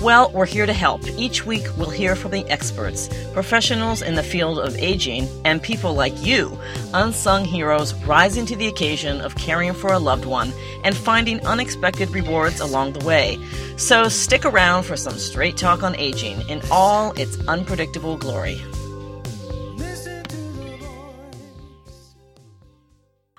[0.00, 1.06] Well, we're here to help.
[1.16, 5.94] Each week, we'll hear from the experts, professionals in the field of aging, and people
[5.94, 6.58] like you,
[6.92, 10.52] unsung heroes rising to the occasion of caring for a loved one
[10.82, 13.38] and finding unexpected rewards along the way.
[13.76, 18.60] So stick around for some straight talk on aging in all its unpredictable glory.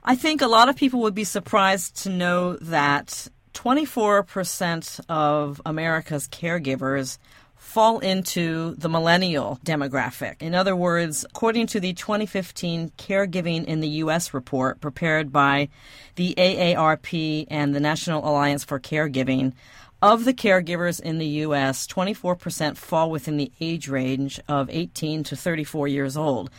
[0.08, 6.28] I think a lot of people would be surprised to know that 24% of America's
[6.28, 7.18] caregivers
[7.56, 10.42] fall into the millennial demographic.
[10.42, 14.34] In other words, according to the 2015 Caregiving in the U.S.
[14.34, 15.70] report prepared by
[16.16, 19.54] the AARP and the National Alliance for Caregiving,
[20.02, 25.36] of the caregivers in the U.S., 24% fall within the age range of 18 to
[25.36, 26.52] 34 years old.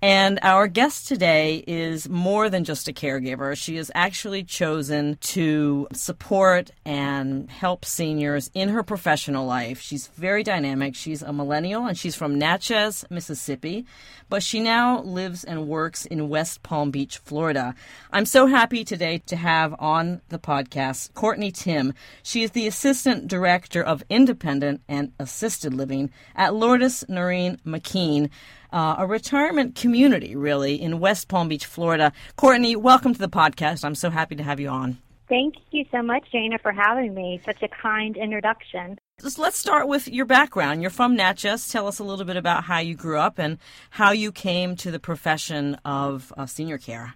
[0.00, 3.56] And our guest today is more than just a caregiver.
[3.56, 9.80] She has actually chosen to support and help seniors in her professional life.
[9.80, 10.94] She's very dynamic.
[10.94, 13.86] She's a millennial and she's from Natchez, Mississippi,
[14.28, 17.74] but she now lives and works in West Palm Beach, Florida.
[18.12, 21.92] I'm so happy today to have on the podcast Courtney Timm.
[22.22, 28.30] She is the Assistant Director of Independent and Assisted Living at Lourdes Noreen McKeen
[28.72, 32.12] uh, a retirement community, really, in West Palm Beach, Florida.
[32.36, 33.84] Courtney, welcome to the podcast.
[33.84, 34.98] I'm so happy to have you on.
[35.28, 37.40] Thank you so much, Jana, for having me.
[37.44, 38.98] Such a kind introduction.
[39.36, 40.80] Let's start with your background.
[40.80, 41.68] You're from Natchez.
[41.68, 43.58] Tell us a little bit about how you grew up and
[43.90, 47.14] how you came to the profession of senior care.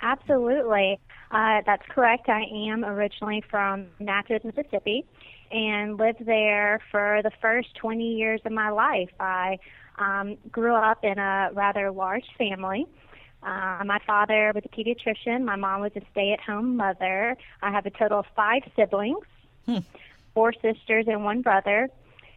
[0.00, 0.98] Absolutely.
[1.30, 2.28] Uh, that's correct.
[2.28, 5.04] I am originally from Natchez, Mississippi,
[5.50, 9.10] and lived there for the first 20 years of my life.
[9.20, 9.58] I
[9.98, 12.86] um, grew up in a rather large family.
[13.42, 15.44] Uh, my father was a pediatrician.
[15.44, 17.36] My mom was a stay-at-home mother.
[17.62, 19.24] I have a total of five siblings,
[19.66, 19.78] hmm.
[20.34, 21.88] four sisters and one brother.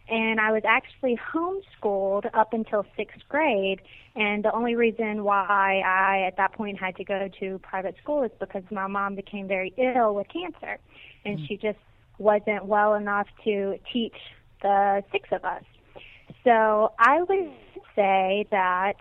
[0.07, 3.81] And I was actually homeschooled up until sixth grade.
[4.16, 8.23] And the only reason why I, at that point, had to go to private school
[8.23, 10.79] is because my mom became very ill with cancer,
[11.23, 11.45] and hmm.
[11.45, 11.79] she just
[12.17, 14.17] wasn't well enough to teach
[14.61, 15.63] the six of us.
[16.44, 17.52] So I would
[17.96, 18.94] say that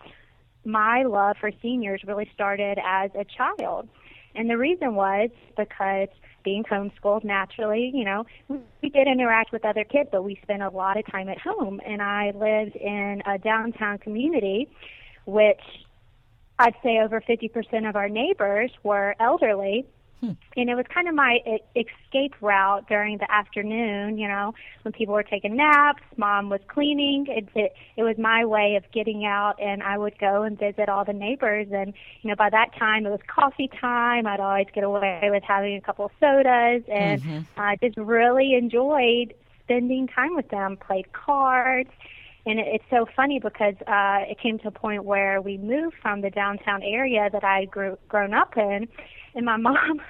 [0.65, 3.89] my love for seniors really started as a child.
[4.35, 6.09] And the reason was because
[6.45, 10.69] being homeschooled naturally, you know, we did interact with other kids, but we spent a
[10.69, 11.81] lot of time at home.
[11.85, 14.69] And I lived in a downtown community,
[15.27, 15.61] which
[16.59, 19.87] I'd say over 50% of our neighbors were elderly.
[20.21, 20.33] Hmm.
[20.55, 21.39] And it was kind of my
[21.75, 27.27] escape route during the afternoon, you know, when people were taking naps, mom was cleaning.
[27.29, 30.91] It, it, it was my way of getting out, and I would go and visit
[30.91, 31.69] all the neighbors.
[31.73, 34.27] And, you know, by that time it was coffee time.
[34.27, 37.39] I'd always get away with having a couple of sodas, and mm-hmm.
[37.57, 39.33] I just really enjoyed
[39.65, 41.91] spending time with them, played cards.
[42.47, 45.97] And it, it's so funny because uh, it came to a point where we moved
[46.01, 48.89] from the downtown area that I grew grown up in,
[49.35, 50.01] and my mom,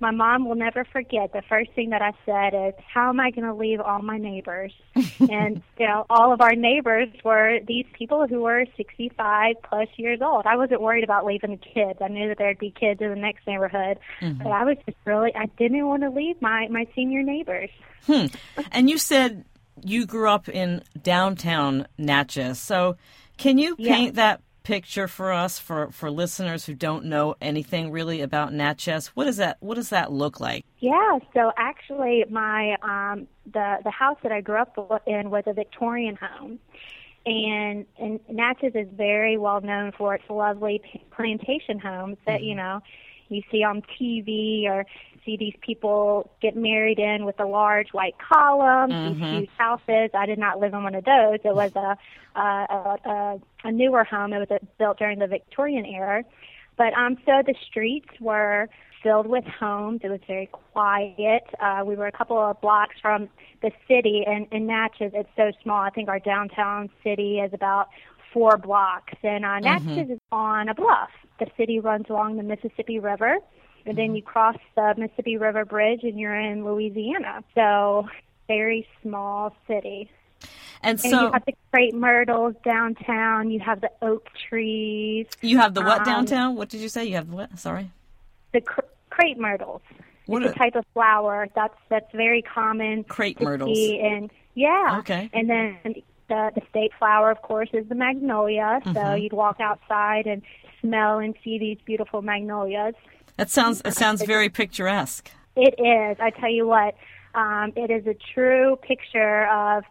[0.00, 1.32] my mom will never forget.
[1.32, 4.18] The first thing that I said is, "How am I going to leave all my
[4.18, 4.72] neighbors?"
[5.30, 10.20] and you know, all of our neighbors were these people who were 65 plus years
[10.22, 10.46] old.
[10.46, 11.98] I wasn't worried about leaving the kids.
[12.02, 14.42] I knew that there'd be kids in the next neighborhood, mm-hmm.
[14.42, 17.70] but I was just really I didn't want to leave my my senior neighbors.
[18.06, 18.26] Hmm.
[18.70, 19.44] And you said
[19.82, 22.96] you grew up in downtown Natchez, so
[23.36, 24.22] can you paint yeah.
[24.22, 29.08] that picture for us for, for listeners who don't know anything really about Natchez?
[29.08, 30.64] What does that what does that look like?
[30.80, 34.76] Yeah, so actually my um the the house that I grew up
[35.06, 36.58] in was a Victorian home.
[37.26, 40.82] And and Natchez is very well known for its lovely
[41.12, 42.44] plantation homes that, mm-hmm.
[42.44, 42.80] you know,
[43.28, 44.84] you see on TV or
[45.26, 49.20] see these people get married in with a large white column, mm-hmm.
[49.20, 50.10] these huge houses.
[50.14, 51.40] I did not live in one of those.
[51.44, 51.98] It was a
[52.38, 54.32] a, a, a newer home.
[54.32, 56.24] It was a, built during the Victorian era.
[56.76, 58.68] But um, so the streets were
[59.02, 60.00] filled with homes.
[60.04, 61.44] It was very quiet.
[61.60, 63.28] Uh, we were a couple of blocks from
[63.62, 65.80] the city, and in Natchez, it's so small.
[65.80, 67.88] I think our downtown city is about
[68.32, 70.12] four blocks, and uh, Natchez mm-hmm.
[70.12, 71.10] is on a bluff.
[71.38, 73.38] The city runs along the Mississippi River,
[73.86, 74.16] and then mm-hmm.
[74.16, 77.44] you cross the Mississippi River Bridge and you're in Louisiana.
[77.54, 78.08] So
[78.48, 80.10] very small city.
[80.82, 83.50] And, and so you have the crepe myrtles downtown.
[83.50, 85.26] You have the oak trees.
[85.40, 86.56] You have the what um, downtown?
[86.56, 87.06] What did you say?
[87.06, 87.58] You have the what?
[87.58, 87.90] Sorry.
[88.52, 88.80] the cr-
[89.10, 89.82] crepe myrtles.
[90.26, 93.04] What it's a, type of flower that's that's very common.
[93.04, 93.78] Crepe myrtles.
[93.78, 94.96] And yeah.
[95.00, 95.30] Okay.
[95.32, 95.78] And then
[96.28, 98.80] the the state flower, of course, is the magnolia.
[98.84, 98.94] Mm-hmm.
[98.94, 100.42] So you'd walk outside and
[100.80, 102.94] smell and see these beautiful magnolias.
[103.36, 105.30] That sounds it sounds very picturesque.
[105.56, 106.18] It is.
[106.20, 106.94] I tell you what,
[107.34, 109.84] um, it is a true picture of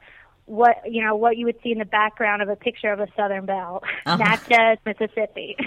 [0.47, 3.07] what you know what you would see in the background of a picture of a
[3.15, 4.17] Southern Belle, uh-huh.
[4.49, 5.57] Natchez, Mississippi.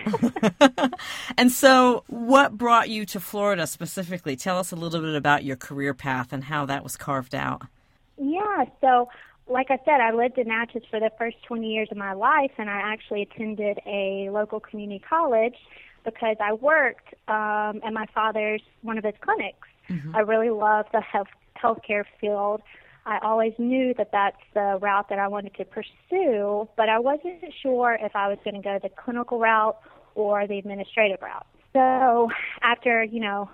[1.37, 4.37] and so, what brought you to Florida specifically?
[4.37, 7.63] Tell us a little bit about your career path and how that was carved out.
[8.21, 9.09] Yeah, so
[9.49, 12.53] like I said, I lived in Natchez for the first 20 years of my life,
[12.59, 15.57] and I actually attended a local community college
[16.05, 19.69] because I worked um, at my father's one of his clinics.
[19.89, 20.17] Mm-hmm.
[20.17, 21.29] I really love the health
[21.63, 22.63] healthcare field.
[23.05, 27.43] I always knew that that's the route that I wanted to pursue, but I wasn't
[27.63, 29.79] sure if I was going to go the clinical route
[30.15, 31.47] or the administrative route.
[31.73, 32.29] So
[32.63, 33.51] after, you know,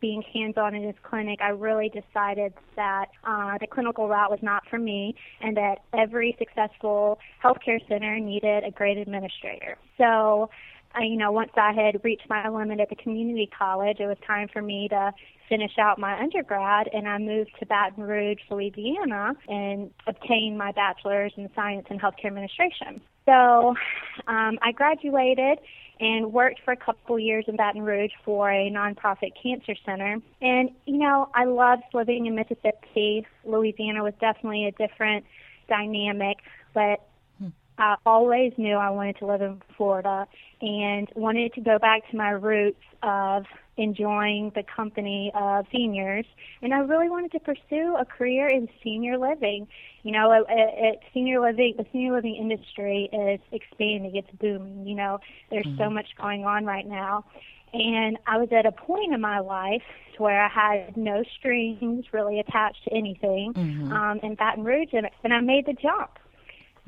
[0.00, 4.62] being hands-on in his clinic, I really decided that uh, the clinical route was not
[4.68, 9.76] for me, and that every successful healthcare center needed a great administrator.
[9.98, 10.50] So,
[10.94, 14.16] I, you know, once I had reached my limit at the community college, it was
[14.26, 15.12] time for me to
[15.48, 21.32] finish out my undergrad and I moved to Baton Rouge, Louisiana and obtained my bachelor's
[21.36, 23.00] in science and healthcare administration.
[23.26, 23.74] So
[24.26, 25.58] um, I graduated
[26.00, 30.16] and worked for a couple years in Baton Rouge for a nonprofit cancer center.
[30.40, 33.26] And, you know, I loved living in Mississippi.
[33.44, 35.26] Louisiana was definitely a different
[35.68, 36.38] dynamic,
[36.72, 37.06] but
[37.80, 40.26] I always knew I wanted to live in Florida
[40.60, 43.46] and wanted to go back to my roots of
[43.78, 46.26] enjoying the company of seniors.
[46.60, 49.66] And I really wanted to pursue a career in senior living.
[50.02, 54.14] You know, at, at senior living, the senior living industry is expanding.
[54.14, 54.86] It's booming.
[54.86, 55.78] You know, there's mm-hmm.
[55.78, 57.24] so much going on right now.
[57.72, 59.82] And I was at a point in my life
[60.18, 63.90] where I had no strings really attached to anything mm-hmm.
[63.90, 66.10] um, in Baton Rouge, and, and I made the jump.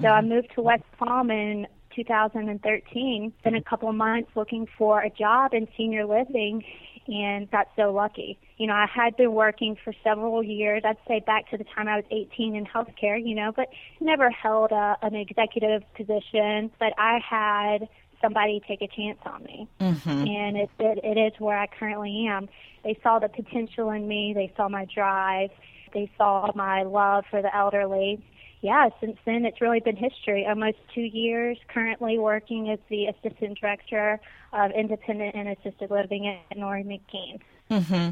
[0.00, 3.32] So I moved to West Palm in 2013.
[3.44, 6.64] Been a couple of months looking for a job in senior living
[7.08, 8.38] and got so lucky.
[8.58, 11.88] You know, I had been working for several years, I'd say back to the time
[11.88, 13.68] I was 18 in healthcare, you know, but
[14.00, 16.70] never held a, an executive position.
[16.78, 17.88] But I had
[18.20, 19.68] somebody take a chance on me.
[19.80, 20.10] Mm-hmm.
[20.10, 22.48] And it, it, it is where I currently am.
[22.84, 25.50] They saw the potential in me, they saw my drive,
[25.92, 28.24] they saw my love for the elderly
[28.62, 30.46] yeah, since then it's really been history.
[30.46, 34.20] Almost two years currently working as the assistant director
[34.52, 37.40] of independent and assisted living at Noreen McKeen.
[37.70, 38.10] Mm-hmm.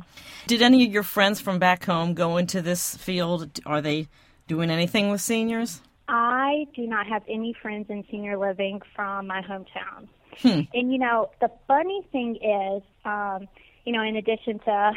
[0.49, 3.61] Did any of your friends from back home go into this field?
[3.65, 4.09] Are they
[4.49, 5.81] doing anything with seniors?
[6.09, 10.09] I do not have any friends in senior living from my hometown.
[10.39, 10.63] Hmm.
[10.75, 13.47] And you know, the funny thing is, um,
[13.85, 14.93] you know, in addition to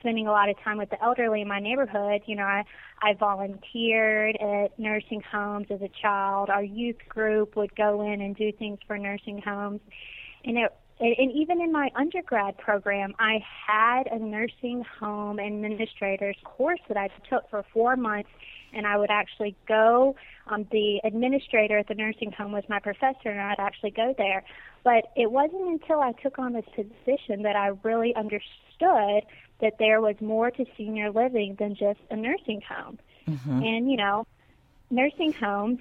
[0.00, 2.22] spending a lot of time with the elderly in my neighborhood.
[2.26, 2.64] You know, I,
[3.02, 6.50] I volunteered at nursing homes as a child.
[6.50, 9.80] Our youth group would go in and do things for nursing homes.
[10.44, 16.80] And it and even in my undergrad program, I had a nursing home administrator's course
[16.88, 18.30] that I took for four months,
[18.72, 20.16] and I would actually go.
[20.48, 24.42] Um, the administrator at the nursing home was my professor, and I'd actually go there.
[24.82, 29.22] But it wasn't until I took on this position that I really understood
[29.60, 32.98] that there was more to senior living than just a nursing home.
[33.26, 33.62] Mm-hmm.
[33.62, 34.26] And, you know,
[34.90, 35.80] nursing homes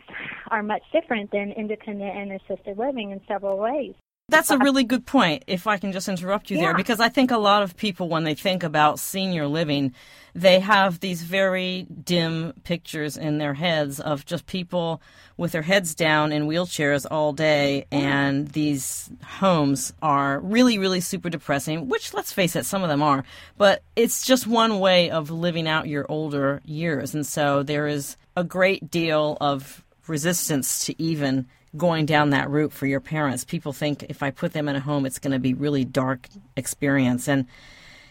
[0.50, 3.94] are much different than independent and assisted living in several ways.
[4.30, 6.64] That's a really good point, if I can just interrupt you yeah.
[6.64, 9.94] there, because I think a lot of people, when they think about senior living,
[10.36, 15.02] they have these very dim pictures in their heads of just people
[15.38, 21.30] with their heads down in wheelchairs all day, and these homes are really, really super
[21.30, 23.24] depressing, which, let's face it, some of them are,
[23.58, 27.16] but it's just one way of living out your older years.
[27.16, 32.72] And so there is a great deal of resistance to even going down that route
[32.72, 33.44] for your parents.
[33.44, 36.28] People think if I put them in a home, it's going to be really dark
[36.56, 37.28] experience.
[37.28, 37.46] And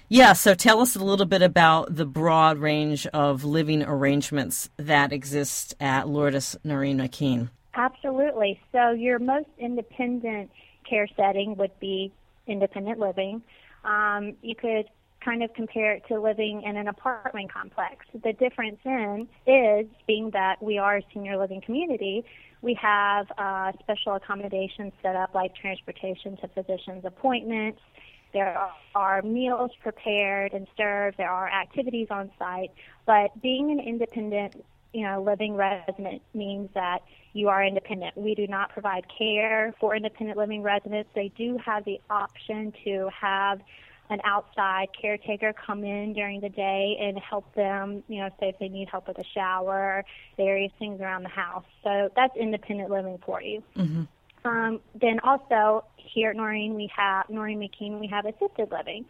[0.09, 5.13] yeah, so tell us a little bit about the broad range of living arrangements that
[5.13, 7.49] exist at Lourdes Noreen McKeen.
[7.75, 8.61] Absolutely.
[8.73, 10.51] So your most independent
[10.89, 12.13] care setting would be
[12.47, 13.43] independent living.
[13.85, 14.87] Um, you could
[15.27, 18.07] kind of compare it to living in an apartment complex.
[18.15, 22.25] The difference in is being that we are a senior living community,
[22.63, 27.81] we have uh, special accommodations set up like transportation to physicians' appointments.
[28.33, 28.59] There
[28.95, 31.17] are meals prepared and served.
[31.17, 32.73] There are activities on site.
[33.07, 37.01] But being an independent you know, living resident means that
[37.35, 38.17] you are independent.
[38.17, 41.11] We do not provide care for independent living residents.
[41.15, 43.61] They do have the option to have
[44.11, 48.59] an outside caretaker come in during the day and help them, you know, say if
[48.59, 50.05] they need help with a shower,
[50.37, 51.65] various things around the house.
[51.83, 53.63] So that's independent living for you.
[53.77, 54.03] Mm-hmm.
[54.47, 59.05] Um, then also here at Noreen, we have Noreen McKeen, we have assisted living.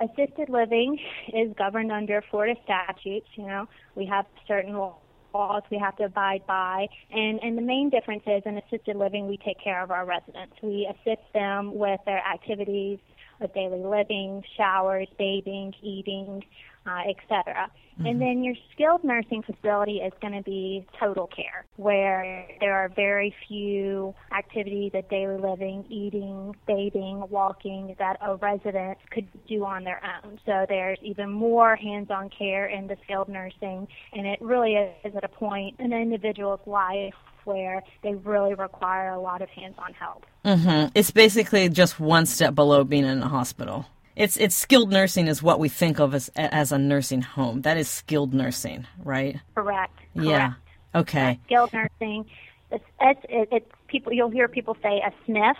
[0.00, 0.98] Assisted living
[1.32, 3.28] is governed under Florida statutes.
[3.34, 6.88] You know, we have certain laws we have to abide by.
[7.10, 10.54] And, and the main difference is in assisted living, we take care of our residents.
[10.62, 12.98] We assist them with their activities
[13.42, 16.42] of daily living, showers, bathing, eating,
[16.86, 17.70] uh, etc.
[17.94, 18.06] Mm-hmm.
[18.06, 22.88] And then your skilled nursing facility is going to be total care, where there are
[22.88, 29.84] very few activities of daily living, eating, bathing, walking that a resident could do on
[29.84, 30.40] their own.
[30.46, 35.24] So there's even more hands-on care in the skilled nursing, and it really is at
[35.24, 40.26] a point in an individual's life where they really require a lot of hands-on help.
[40.44, 40.90] Mm-hmm.
[40.94, 43.86] It's basically just one step below being in a hospital.
[44.14, 47.62] It's it's skilled nursing is what we think of as as a nursing home.
[47.62, 49.40] That is skilled nursing, right?
[49.54, 49.98] Correct.
[50.14, 50.54] Yeah.
[50.94, 51.40] Okay.
[51.46, 52.26] skilled nursing.
[52.70, 54.12] It's, it's, it's people.
[54.12, 55.54] You'll hear people say a SNF,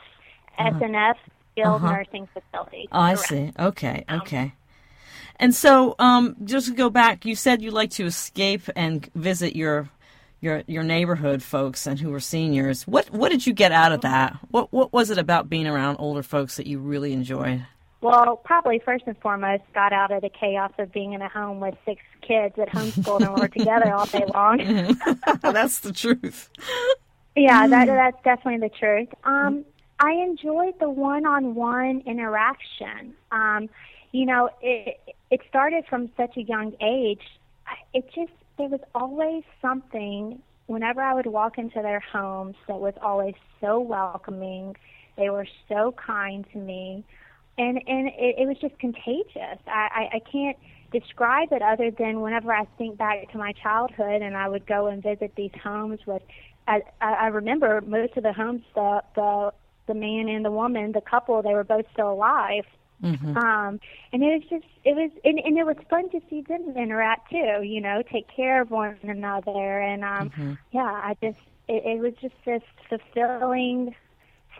[0.58, 0.70] uh-huh.
[0.78, 1.14] SNF,
[1.52, 1.92] skilled uh-huh.
[1.92, 2.88] nursing facility.
[2.92, 3.52] Oh, I see.
[3.58, 4.04] Okay.
[4.10, 4.52] Okay.
[5.36, 9.56] And so, um, just to go back, you said you like to escape and visit
[9.56, 9.88] your
[10.42, 12.86] your your neighborhood folks and who were seniors.
[12.86, 14.36] What what did you get out of that?
[14.50, 17.64] What what was it about being around older folks that you really enjoyed?
[18.02, 21.60] Well, probably first and foremost, got out of the chaos of being in a home
[21.60, 24.58] with six kids at homeschool and we're together all day long.
[25.40, 26.50] that's the truth.
[27.36, 29.08] Yeah, that that's definitely the truth.
[29.22, 29.64] Um,
[30.00, 33.14] I enjoyed the one-on-one interaction.
[33.30, 33.70] Um,
[34.10, 37.22] you know, it it started from such a young age.
[37.94, 38.32] It just
[38.62, 43.80] there was always something whenever I would walk into their homes that was always so
[43.80, 44.76] welcoming.
[45.16, 47.04] They were so kind to me
[47.58, 49.58] and and it, it was just contagious.
[49.66, 50.56] I, I I can't
[50.92, 54.86] describe it other than whenever I think back to my childhood and I would go
[54.86, 56.22] and visit these homes with.
[56.68, 59.52] I I remember most of the homes the the
[59.88, 62.64] the man and the woman the couple they were both still alive.
[63.02, 63.36] Mm-hmm.
[63.36, 63.80] Um,
[64.12, 67.30] and it was just, it was, and, and it was fun to see them interact
[67.30, 69.80] too, you know, take care of one another.
[69.80, 70.52] And, um, mm-hmm.
[70.70, 73.94] yeah, I just, it, it was just this fulfilling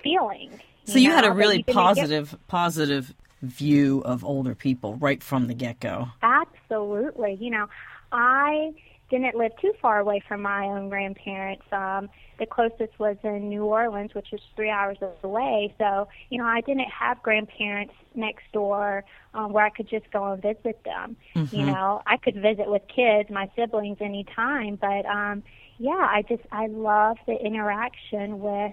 [0.02, 0.50] feeling.
[0.84, 5.54] So you, know, had a really positive, positive view of older people right from the
[5.54, 6.08] get go.
[6.22, 7.38] Absolutely.
[7.40, 7.68] You know,
[8.10, 8.72] I
[9.12, 11.64] didn't live too far away from my own grandparents.
[11.70, 15.74] Um, the closest was in New Orleans, which was three hours away.
[15.76, 19.04] So, you know, I didn't have grandparents next door
[19.34, 21.16] um, where I could just go and visit them.
[21.36, 21.54] Mm-hmm.
[21.54, 24.76] You know, I could visit with kids, my siblings, anytime.
[24.76, 25.42] But um,
[25.78, 28.72] yeah, I just I love the interaction with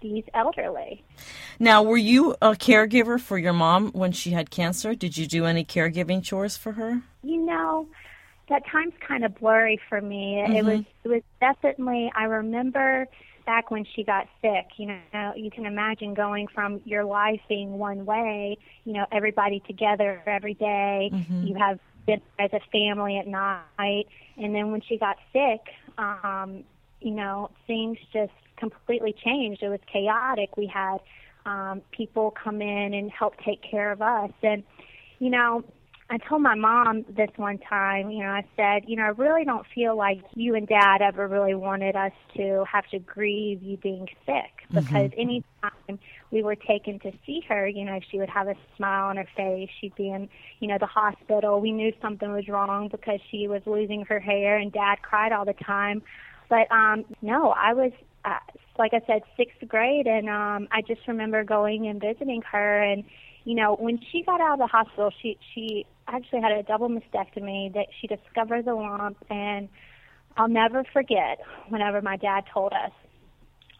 [0.00, 1.04] these elderly.
[1.58, 4.94] Now, were you a caregiver for your mom when she had cancer?
[4.94, 7.02] Did you do any caregiving chores for her?
[7.22, 7.88] You know,
[8.50, 10.42] that time's kind of blurry for me.
[10.44, 10.52] Mm-hmm.
[10.56, 13.08] It was it was definitely I remember
[13.46, 17.78] back when she got sick, you know, you can imagine going from your life being
[17.78, 21.10] one way, you know, everybody together every day.
[21.12, 21.46] Mm-hmm.
[21.46, 25.60] You have been as a family at night, and then when she got sick,
[25.98, 26.64] um,
[27.00, 29.62] you know, things just completely changed.
[29.62, 30.56] It was chaotic.
[30.56, 30.98] We had
[31.46, 34.30] um, people come in and help take care of us.
[34.42, 34.62] And,
[35.18, 35.64] you know,
[36.12, 39.44] I told my mom this one time, you know, I said, you know, I really
[39.44, 43.76] don't feel like you and dad ever really wanted us to have to grieve you
[43.76, 45.20] being sick because mm-hmm.
[45.20, 46.00] anytime
[46.32, 49.28] we were taken to see her, you know, she would have a smile on her
[49.36, 49.70] face.
[49.80, 51.60] She'd be in, you know, the hospital.
[51.60, 55.44] We knew something was wrong because she was losing her hair and dad cried all
[55.44, 56.02] the time.
[56.48, 57.92] But um no, I was
[58.24, 58.38] uh,
[58.78, 62.82] like I said, sixth grade, and um, I just remember going and visiting her.
[62.82, 63.04] And
[63.44, 66.88] you know, when she got out of the hospital, she she actually had a double
[66.88, 67.72] mastectomy.
[67.72, 69.68] That she discovered the lump, and
[70.36, 71.40] I'll never forget.
[71.68, 72.92] Whenever my dad told us,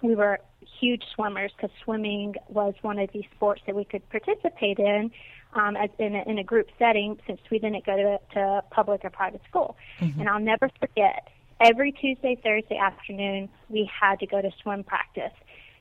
[0.02, 0.38] we were
[0.80, 5.10] huge swimmers because swimming was one of these sports that we could participate in.
[5.52, 9.04] Um, as in a, in a group setting, since we didn't go to, to public
[9.04, 10.20] or private school, mm-hmm.
[10.20, 11.26] and I'll never forget
[11.60, 15.32] every Tuesday, Thursday afternoon, we had to go to swim practice.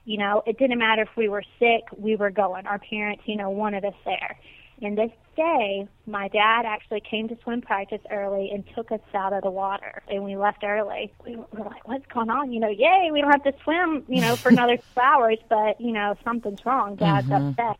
[0.05, 2.65] You know, it didn't matter if we were sick, we were going.
[2.65, 4.37] Our parents, you know, wanted us there.
[4.81, 9.33] And this day, my dad actually came to swim practice early and took us out
[9.33, 10.01] of the water.
[10.07, 11.11] And we left early.
[11.25, 12.51] We were like, what's going on?
[12.51, 15.79] You know, yay, we don't have to swim, you know, for another two hours, but,
[15.81, 16.95] you know, something's wrong.
[16.95, 17.49] Dad's mm-hmm.
[17.49, 17.77] upset.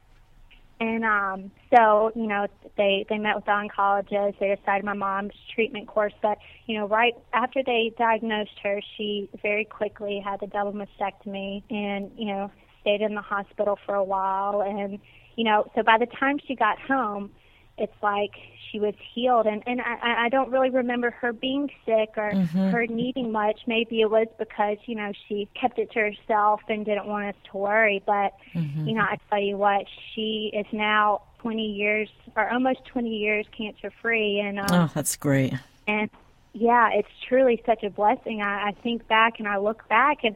[0.82, 4.40] And um, so, you know, they they met with the oncologist.
[4.40, 6.14] They decided my mom's treatment course.
[6.22, 6.38] But
[6.68, 12.12] you know, right after they diagnosed her, she very quickly had the double mastectomy, and
[12.18, 12.50] you know,
[12.82, 14.62] stayed in the hospital for a while.
[14.62, 15.00] And
[15.36, 17.32] you know, so by the time she got home,
[17.80, 18.32] it's like
[18.72, 22.70] she was healed and and I, I don't really remember her being sick or mm-hmm.
[22.70, 26.86] her needing much maybe it was because you know she kept it to herself and
[26.86, 28.88] didn't want us to worry but mm-hmm.
[28.88, 33.46] you know I tell you what she is now 20 years or almost 20 years
[33.58, 35.54] cancer free and um, oh that's great
[35.88, 36.10] and
[36.54, 40.36] yeah it's truly such a blessing I, I think back and I look back and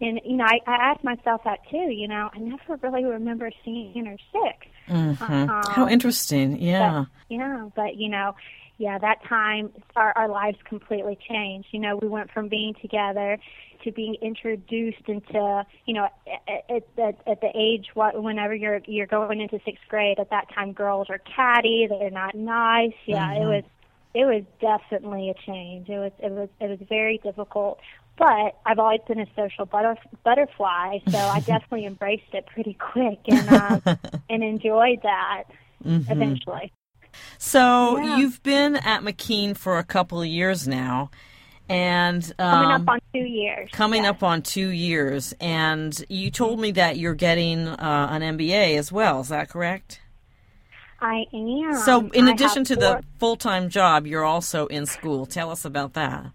[0.00, 3.50] and you know I, I ask myself that too you know I never really remember
[3.64, 5.32] seeing her sick Mm-hmm.
[5.50, 6.60] Um, How interesting.
[6.60, 7.04] Yeah.
[7.28, 8.34] But, yeah, but you know,
[8.76, 11.68] yeah, that time our, our lives completely changed.
[11.72, 13.38] You know, we went from being together
[13.84, 16.08] to being introduced into, you know,
[16.48, 20.18] at, at, at the age what whenever you're you're going into sixth grade.
[20.18, 21.86] At that time, girls are catty.
[21.88, 22.92] They're not nice.
[23.06, 23.42] Yeah, mm-hmm.
[23.42, 23.64] it was
[24.14, 25.88] it was definitely a change.
[25.88, 27.78] It was it was it was very difficult.
[28.16, 33.18] But I've always been a social butter, butterfly, so I definitely embraced it pretty quick
[33.26, 33.82] and um,
[34.30, 35.44] and enjoyed that
[35.84, 36.10] mm-hmm.
[36.10, 36.72] eventually.
[37.38, 38.16] So yeah.
[38.16, 41.10] you've been at McKeen for a couple of years now,
[41.68, 43.70] and um, coming up um, on two years.
[43.72, 44.10] Coming yes.
[44.10, 48.92] up on two years, and you told me that you're getting uh, an MBA as
[48.92, 49.20] well.
[49.20, 50.00] Is that correct?
[51.00, 51.74] I am.
[51.84, 52.82] So, in addition to four...
[52.82, 55.26] the full time job, you're also in school.
[55.26, 56.26] Tell us about that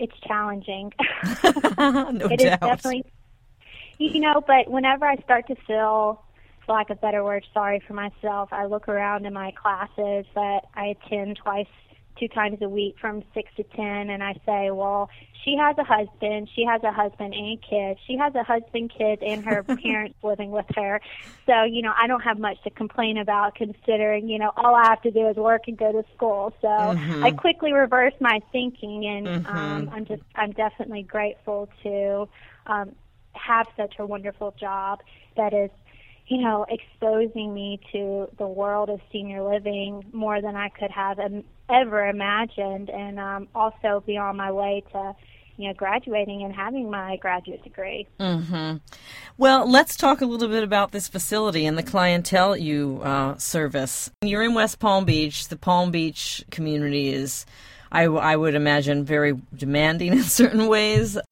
[0.00, 0.92] it's challenging.
[1.78, 2.54] no it doubt.
[2.54, 3.04] is definitely,
[3.98, 6.22] you know, but whenever I start to feel,
[6.66, 10.26] for lack of a better word, sorry for myself, I look around in my classes
[10.34, 11.66] that I attend twice
[12.18, 15.10] two times a week from six to ten and I say, Well,
[15.44, 17.98] she has a husband, she has a husband and kids.
[18.06, 21.00] She has a husband, kids and her parents living with her.
[21.46, 24.84] So, you know, I don't have much to complain about considering, you know, all I
[24.84, 26.52] have to do is work and go to school.
[26.60, 27.24] So mm-hmm.
[27.24, 29.56] I quickly reverse my thinking and mm-hmm.
[29.56, 32.28] um I'm just I'm definitely grateful to
[32.66, 32.92] um
[33.32, 35.00] have such a wonderful job
[35.36, 35.70] that is
[36.30, 41.18] you know, exposing me to the world of senior living more than I could have
[41.68, 45.16] ever imagined, and um, also be on my way to,
[45.56, 48.06] you know, graduating and having my graduate degree.
[48.20, 48.76] Mm-hmm.
[49.38, 54.08] Well, let's talk a little bit about this facility and the clientele you uh, service.
[54.22, 55.48] You're in West Palm Beach.
[55.48, 57.44] The Palm Beach community is
[57.92, 61.16] I, I would imagine very demanding in certain ways.
[61.16, 61.22] Uh,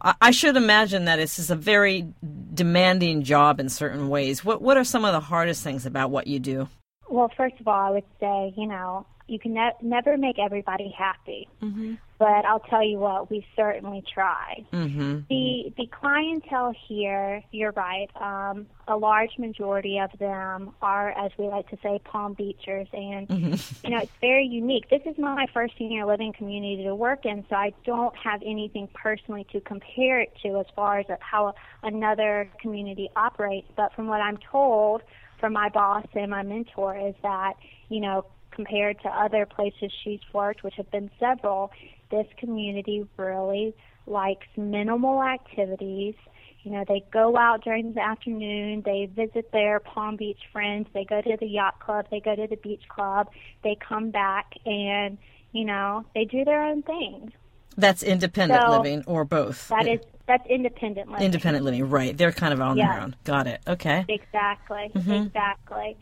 [0.00, 2.06] I, I, should imagine that this is a very
[2.52, 4.44] demanding job in certain ways.
[4.44, 6.68] What what are some of the hardest things about what you do?
[7.08, 10.94] Well, first of all, I would say you know you can ne- never make everybody
[10.96, 11.48] happy.
[11.62, 11.94] Mm-hmm.
[12.18, 14.64] But I'll tell you what, we certainly try.
[14.72, 15.20] Mm-hmm.
[15.28, 18.08] The the clientele here, you're right.
[18.20, 23.28] Um, a large majority of them are, as we like to say, Palm Beachers, and
[23.28, 23.86] mm-hmm.
[23.86, 24.88] you know it's very unique.
[24.90, 28.88] This is my first senior living community to work in, so I don't have anything
[28.94, 33.68] personally to compare it to as far as how another community operates.
[33.76, 35.02] But from what I'm told
[35.40, 37.54] from my boss and my mentor is that
[37.88, 41.70] you know compared to other places she's worked, which have been several,
[42.10, 43.74] this community really
[44.06, 46.14] likes minimal activities.
[46.62, 51.04] You know, they go out during the afternoon, they visit their Palm Beach friends, they
[51.04, 53.28] go to the yacht club, they go to the beach club,
[53.62, 55.18] they come back and,
[55.52, 57.32] you know, they do their own thing.
[57.76, 59.68] That's independent so living or both.
[59.68, 61.26] That is that's independent living.
[61.26, 62.16] Independent living, right.
[62.16, 62.88] They're kind of on yes.
[62.88, 63.16] their own.
[63.24, 63.60] Got it.
[63.66, 64.06] Okay.
[64.08, 64.90] Exactly.
[64.94, 65.12] Mm-hmm.
[65.12, 65.96] Exactly.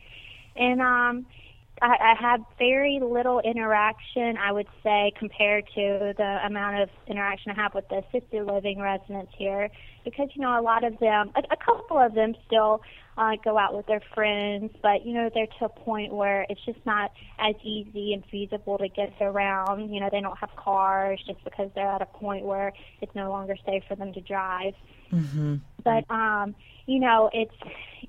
[0.54, 1.26] And um
[1.82, 7.50] I, I have very little interaction, I would say, compared to the amount of interaction
[7.50, 9.68] I have with the assisted living residents here,
[10.04, 12.82] because you know a lot of them, a, a couple of them still
[13.18, 16.64] uh, go out with their friends, but you know they're to a point where it's
[16.64, 19.92] just not as easy and feasible to get around.
[19.92, 23.28] You know they don't have cars just because they're at a point where it's no
[23.28, 24.74] longer safe for them to drive.
[25.12, 25.56] Mm-hmm.
[25.82, 26.54] But um,
[26.86, 27.54] you know it's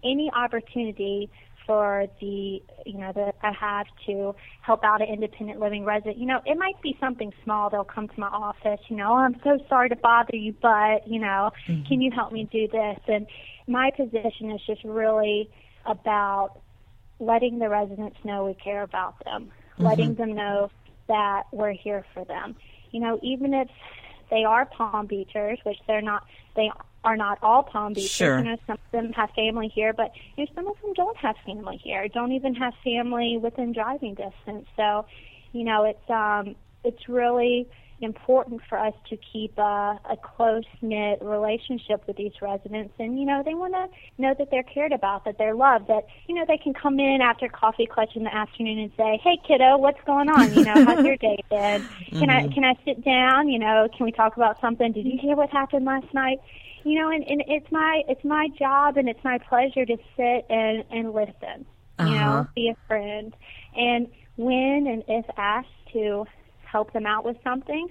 [0.04, 1.32] any opportunity
[1.66, 6.18] for the you know that I have to help out an independent living resident.
[6.18, 7.70] You know, it might be something small.
[7.70, 8.80] They'll come to my office.
[8.90, 11.84] You know, oh, I'm so sorry to bother you, but you know, mm-hmm.
[11.88, 13.00] can you help me do this?
[13.08, 13.28] And
[13.68, 15.50] my position is just really
[15.86, 16.60] about
[17.20, 19.84] letting the residents know we care about them, mm-hmm.
[19.84, 20.70] letting them know
[21.08, 22.56] that we're here for them.
[22.92, 23.70] You know, even if
[24.30, 26.72] they are Palm Beachers, which they're not, they
[27.04, 28.12] are not all Palm Beachers.
[28.12, 28.38] Sure.
[28.40, 31.18] You know, some of them have family here, but you know, some of them don't
[31.18, 32.08] have family here.
[32.08, 34.68] Don't even have family within driving distance.
[34.76, 35.06] So,
[35.52, 37.68] you know, it's um, it's really
[38.04, 39.62] important for us to keep a,
[40.10, 43.88] a close knit relationship with these residents and you know they want to
[44.22, 47.22] know that they're cared about that they're loved that you know they can come in
[47.22, 50.86] after coffee clutch in the afternoon and say hey kiddo what's going on you know
[50.86, 52.30] how's your day been can mm-hmm.
[52.30, 55.36] i can i sit down you know can we talk about something did you hear
[55.36, 56.40] what happened last night
[56.84, 60.46] you know and, and it's my it's my job and it's my pleasure to sit
[60.50, 61.66] and and listen
[62.00, 62.14] you uh-huh.
[62.14, 63.36] know be a friend
[63.76, 66.26] and when and if asked to
[66.64, 67.88] help them out with something,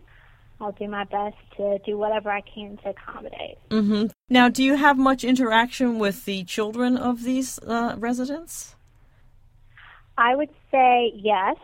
[0.61, 3.59] I'll do my best to do whatever I can to accommodate.
[3.71, 4.07] Mm-hmm.
[4.29, 8.75] Now, do you have much interaction with the children of these uh, residents?
[10.19, 11.57] I would say yes.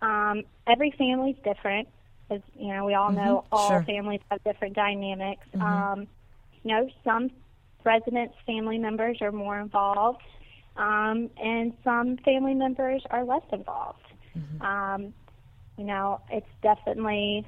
[0.00, 1.88] Um, every family's different,
[2.30, 2.84] as you know.
[2.84, 3.24] We all mm-hmm.
[3.24, 3.82] know all sure.
[3.82, 5.46] families have different dynamics.
[5.54, 5.62] Mm-hmm.
[5.62, 6.06] Um,
[6.64, 7.30] you know, some
[7.84, 10.22] residents' family members are more involved,
[10.76, 14.00] um, and some family members are less involved.
[14.36, 14.62] Mm-hmm.
[14.62, 15.14] Um,
[15.76, 17.46] you know, it's definitely,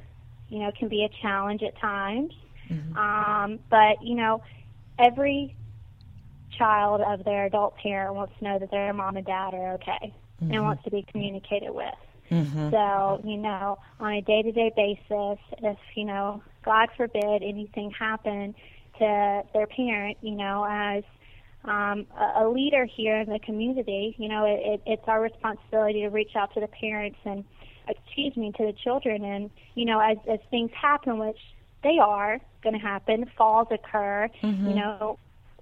[0.49, 2.33] you know, can be a challenge at times.
[2.71, 2.97] Mm-hmm.
[2.97, 4.43] Um, but, you know,
[4.99, 5.57] every
[6.59, 10.13] child of their adult parent wants to know that their mom and dad are okay
[10.43, 10.53] mm-hmm.
[10.53, 11.95] and wants to be communicated with.
[12.31, 12.71] Mm-hmm.
[12.71, 17.93] So, you know, on a day to day basis, if, you know, God forbid anything
[17.93, 18.55] happened
[18.99, 21.05] to their parent, you know, as
[21.65, 26.03] um, a, a leader here in the community, you know, it, it, it's our responsibility
[26.03, 27.45] to reach out to the parents and
[27.89, 29.25] excuse me, to the children.
[29.25, 31.39] And, you know, as, as things happen, which
[31.83, 34.69] they are going to happen, falls occur, mm-hmm.
[34.69, 35.19] you know,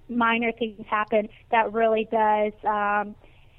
[0.09, 3.15] minor things happen, that really does um,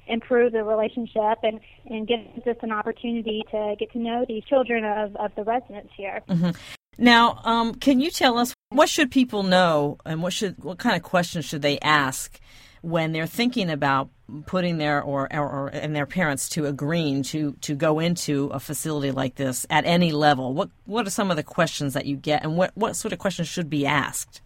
[0.07, 4.83] improve the relationship and, and gives us an opportunity to get to know these children
[4.83, 6.21] of, of the residents here.
[6.29, 6.51] Mm-hmm.
[6.97, 10.95] Now, um, can you tell us what should people know and what should what kind
[10.95, 12.39] of questions should they ask
[12.81, 14.09] when they're thinking about
[14.45, 18.59] putting their or, or, or and their parents to agreeing to to go into a
[18.59, 20.53] facility like this at any level?
[20.53, 23.19] What what are some of the questions that you get and what what sort of
[23.19, 24.41] questions should be asked?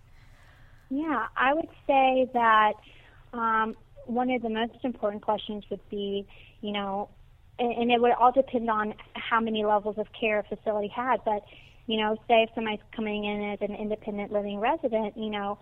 [0.90, 2.74] Yeah i would say that
[3.34, 6.28] um, one of the most important questions would be
[6.62, 7.10] you know
[7.58, 11.22] and, and it would all depend on how many levels of care a facility had
[11.26, 11.44] but
[11.92, 15.58] you know say if somebody's coming in as an independent living resident you know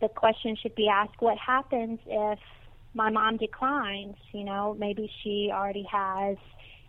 [0.00, 2.38] the question should be asked what happens if
[2.94, 4.16] my mom declines?
[4.32, 6.36] You know maybe she already has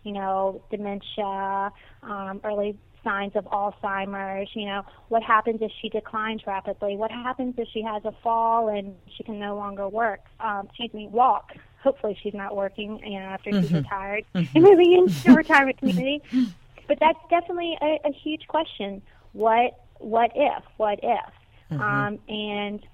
[0.02, 1.72] you know dementia
[2.02, 6.96] um, early signs of alzheimer's you know what happens if she declines rapidly?
[6.96, 10.20] What happens if she has a fall and she can no longer work?
[10.40, 11.52] Um, excuse me walk.
[11.82, 13.62] Hopefully she's not working you know after mm-hmm.
[13.62, 14.24] she's retired.
[14.34, 14.56] Mm-hmm.
[14.56, 16.22] and moving into a retirement community
[16.86, 21.32] but that's definitely a, a huge question what what if what if
[21.70, 21.80] mm-hmm.
[21.80, 22.86] um, and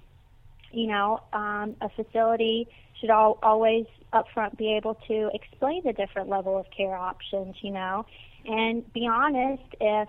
[0.73, 2.69] you know, um, a facility
[3.01, 7.71] should all, always upfront be able to explain the different level of care options, you
[7.71, 8.07] know,
[8.45, 10.09] and be honest if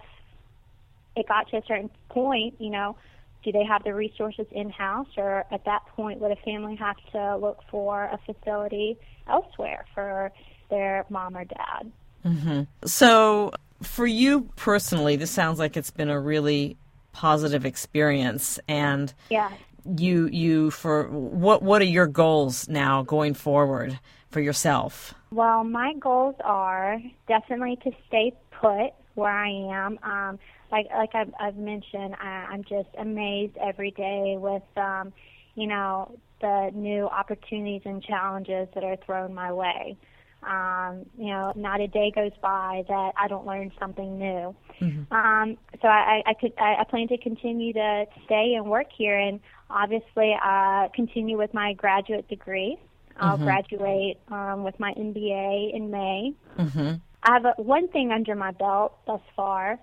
[1.16, 2.96] it got to a certain point, you know,
[3.44, 6.96] do they have the resources in house or at that point would a family have
[7.12, 10.32] to look for a facility elsewhere for
[10.70, 11.92] their mom or dad?
[12.24, 12.62] Mm-hmm.
[12.86, 16.78] So, for you personally, this sounds like it's been a really
[17.14, 19.52] positive experience and yeah
[19.98, 25.14] you you for what what are your goals now going forward for yourself?
[25.32, 30.00] Well, my goals are definitely to stay put where I am.
[30.04, 30.40] Um,
[30.72, 35.14] like like I've, I've mentioned, I, I'm just amazed every day with um,
[35.56, 39.98] you know the new opportunities and challenges that are thrown my way.
[40.44, 44.56] Um, you know, not a day goes by that I don't learn something new.
[44.80, 45.14] Mm-hmm.
[45.14, 49.18] Um, so I, I could I, I plan to continue to stay and work here,
[49.18, 52.78] and obviously uh, continue with my graduate degree.
[53.18, 53.44] I'll mm-hmm.
[53.44, 56.34] graduate um, with my MBA in May.
[56.58, 56.94] Mm-hmm.
[57.24, 59.74] I have a, one thing under my belt thus far.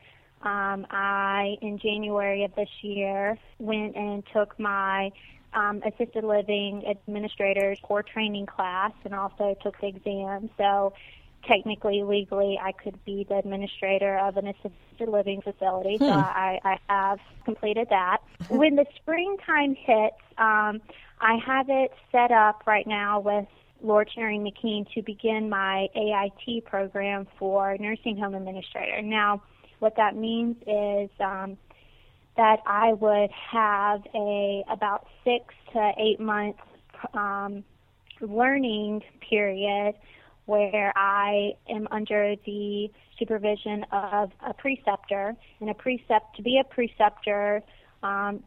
[0.42, 5.10] Um, I, in January of this year, went and took my
[5.54, 10.50] um, assisted living administrator's core training class and also took the exam.
[10.56, 10.92] So
[11.46, 15.96] technically, legally, I could be the administrator of an assisted living facility.
[15.96, 16.04] Hmm.
[16.04, 18.18] So I, I have completed that.
[18.48, 20.80] when the springtime hits, um,
[21.20, 23.46] I have it set up right now with
[23.82, 29.02] Lourdes Noreen McKeen to begin my AIT program for nursing home administrator.
[29.02, 29.42] Now,
[29.78, 31.56] what that means is um,
[32.38, 36.60] that I would have a about six to eight months
[37.12, 37.64] um,
[38.20, 39.94] learning period
[40.46, 46.64] where I am under the supervision of a preceptor, and a precept to be a
[46.64, 47.62] preceptor
[48.02, 48.42] um,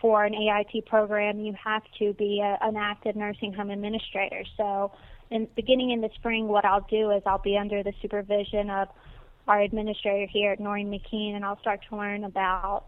[0.00, 4.42] for an AIT program, you have to be a, an active nursing home administrator.
[4.56, 4.92] So,
[5.30, 8.88] in beginning in the spring, what I'll do is I'll be under the supervision of
[9.48, 12.84] our administrator here at Noreen McKeen, and I'll start to learn about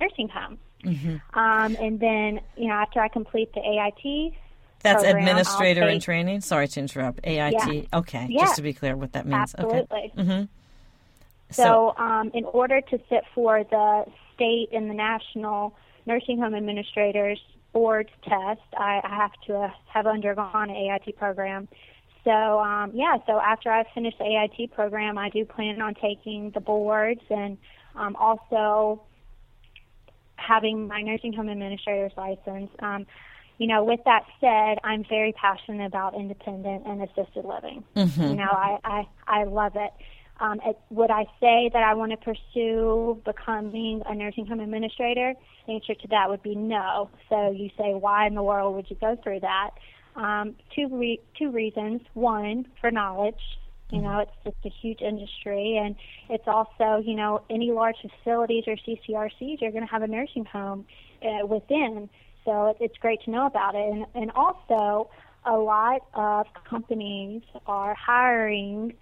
[0.00, 0.58] nursing home.
[0.84, 1.38] Mm-hmm.
[1.38, 4.34] Um, and then, you know, after I complete the AIT,
[4.80, 6.40] that's program, administrator take, in training.
[6.40, 7.20] Sorry to interrupt.
[7.24, 7.52] AIT.
[7.66, 7.98] Yeah.
[7.98, 8.44] Okay, yeah.
[8.44, 9.54] just to be clear, what that means.
[9.54, 9.98] Absolutely.
[9.98, 10.12] Okay.
[10.16, 10.44] Mm-hmm.
[11.50, 11.62] So,
[11.96, 15.74] so um, in order to sit for the state and the national
[16.06, 17.40] nursing home administrators
[17.72, 21.68] board test, I, I have to uh, have undergone an AIT program.
[22.28, 26.50] So um, yeah, so after I finish the AIT program, I do plan on taking
[26.50, 27.56] the boards and
[27.94, 29.02] um, also
[30.36, 32.70] having my nursing home administrator's license.
[32.80, 33.06] Um,
[33.56, 37.82] you know, with that said, I'm very passionate about independent and assisted living.
[37.96, 38.22] Mm-hmm.
[38.22, 39.90] You know, I, I, I love it.
[40.38, 40.78] Um, it.
[40.90, 45.32] Would I say that I want to pursue becoming a nursing home administrator?
[45.66, 47.08] The answer to that would be no.
[47.30, 49.70] So you say, why in the world would you go through that?
[50.18, 52.02] Um, two re- two reasons.
[52.14, 53.40] One, for knowledge.
[53.90, 55.96] You know, it's just a huge industry, and
[56.28, 60.44] it's also, you know, any large facilities or CCRCs you're going to have a nursing
[60.44, 60.84] home
[61.22, 62.10] uh, within.
[62.44, 63.90] So it's great to know about it.
[63.90, 65.08] And, and also,
[65.46, 68.92] a lot of companies are hiring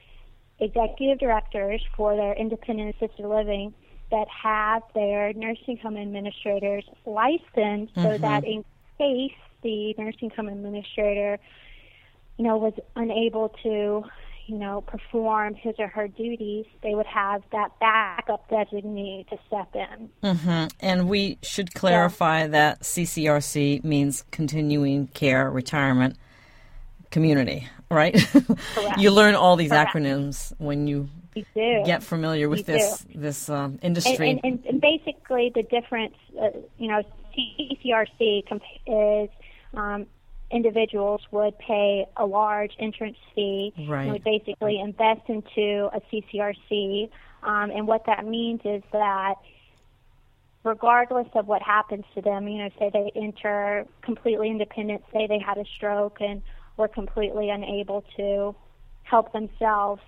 [0.61, 3.75] executive directors for their independent assisted living
[4.11, 8.03] that have their nursing home administrators licensed mm-hmm.
[8.03, 8.65] so that in
[8.99, 11.39] case the nursing home administrator,
[12.39, 14.05] you know, was unable to
[14.47, 19.75] you know, perform his or her duties, they would have that backup designee to step
[19.75, 20.09] in.
[20.23, 20.67] Mm-hmm.
[20.81, 22.47] And we should clarify yeah.
[22.49, 26.17] that CCRC means continuing care retirement
[27.11, 28.17] community, right?
[28.99, 29.95] you learn all these Correct.
[29.95, 31.09] acronyms when you,
[31.55, 33.19] get familiar with you this do.
[33.19, 34.31] this um, industry.
[34.31, 37.03] And, and, and, basically, the difference, uh, you know,
[37.37, 38.43] CCRC
[38.87, 39.29] is
[39.77, 40.07] um,
[40.51, 44.03] individuals would pay a large entrance fee right.
[44.03, 47.11] and would basically invest into a CCRC.
[47.43, 49.35] Um, and what that means is that
[50.65, 55.39] regardless of what happens to them, you know, say they enter completely independent, say they
[55.39, 56.43] had a stroke and
[56.77, 58.55] were completely unable to
[59.05, 60.03] help themselves,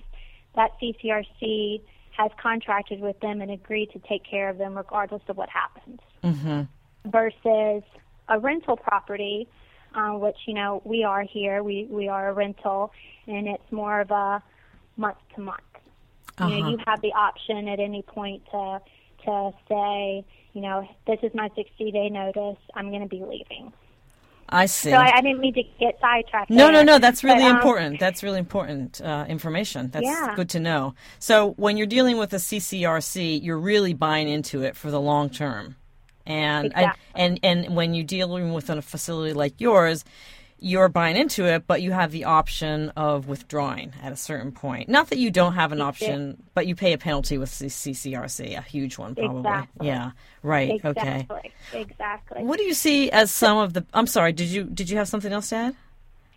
[0.56, 5.36] that CCRC has contracted with them and agreed to take care of them regardless of
[5.36, 6.00] what happens.
[6.24, 6.62] Mm-hmm.
[7.10, 7.84] Versus
[8.28, 9.48] a rental property
[9.94, 11.62] uh, which you know we are here.
[11.62, 12.92] We we are a rental,
[13.26, 14.42] and it's more of a
[14.96, 15.60] month to month.
[16.38, 16.48] Uh-huh.
[16.48, 18.80] You know, you have the option at any point to
[19.24, 22.58] to say, you know, this is my 60 day notice.
[22.74, 23.72] I'm going to be leaving.
[24.50, 24.90] I see.
[24.90, 26.48] So I, I, didn't mean to get sidetracked.
[26.48, 26.98] No, there, no, no.
[26.98, 28.00] That's really but, um, important.
[28.00, 29.90] That's really important uh, information.
[29.90, 30.32] That's yeah.
[30.36, 30.94] good to know.
[31.18, 35.28] So when you're dealing with a CCRC, you're really buying into it for the long
[35.28, 35.76] term.
[36.28, 37.02] And, exactly.
[37.14, 40.04] and and when you're dealing with a facility like yours,
[40.60, 44.88] you're buying into it, but you have the option of withdrawing at a certain point.
[44.88, 48.62] Not that you don't have an option, but you pay a penalty with CCRC, a
[48.62, 49.38] huge one probably.
[49.40, 49.86] Exactly.
[49.86, 50.10] Yeah,
[50.42, 50.70] right.
[50.70, 51.26] Exactly.
[51.30, 51.52] Okay.
[51.72, 52.44] Exactly.
[52.44, 53.86] What do you see as some of the?
[53.94, 54.32] I'm sorry.
[54.32, 55.76] Did you did you have something else to add?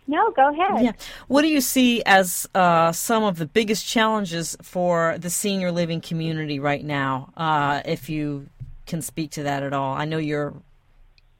[0.06, 0.84] No, go ahead.
[0.84, 0.92] Yeah.
[1.28, 6.00] What do you see as uh, some of the biggest challenges for the senior living
[6.00, 7.32] community right now?
[7.36, 8.48] Uh, if you
[8.92, 9.94] can speak to that at all.
[9.94, 10.52] I know you're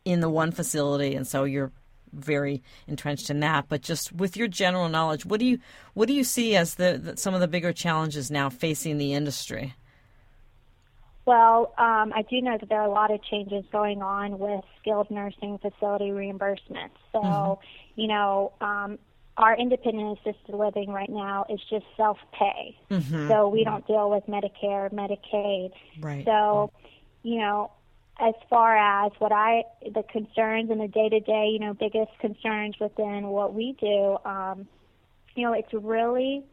[0.07, 1.71] in the one facility, and so you're
[2.11, 3.67] very entrenched in that.
[3.69, 5.59] But just with your general knowledge, what do you
[5.93, 9.13] what do you see as the, the some of the bigger challenges now facing the
[9.13, 9.75] industry?
[11.27, 14.65] Well, um, I do know that there are a lot of changes going on with
[14.81, 16.93] skilled nursing facility reimbursement.
[17.13, 18.01] So, mm-hmm.
[18.01, 18.99] you know, um,
[19.37, 22.79] our independent assisted living right now is just self pay.
[22.91, 23.29] Mm-hmm.
[23.29, 25.73] So we don't deal with Medicare, Medicaid.
[26.01, 26.25] Right.
[26.25, 26.73] So
[27.23, 27.71] you know,
[28.19, 32.17] as far as what I, the concerns and the day to day, you know, biggest
[32.21, 34.67] concerns within what we do, um,
[35.35, 36.45] you know, it's really